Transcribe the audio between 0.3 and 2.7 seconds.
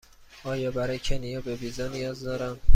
آیا برای کنیا به ویزا نیاز دارم؟